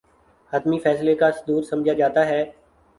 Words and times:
حتمی 0.53 0.79
فیصلے 0.79 1.15
کا 1.15 1.31
صدور 1.31 1.63
سمجھا 1.63 1.93
جاتا 1.93 2.25
ہے 2.27 2.43